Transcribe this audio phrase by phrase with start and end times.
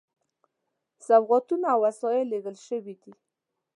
[1.05, 3.13] سوغاتونه او وسایل لېږل شوي دي.